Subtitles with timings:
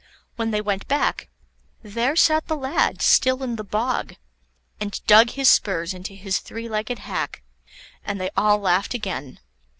[0.35, 1.29] When they went back,
[1.83, 4.15] there sat the lad still in the bog,
[4.79, 7.43] and dug his spurs into his three legged hack,
[8.03, 9.37] and they all laughed again.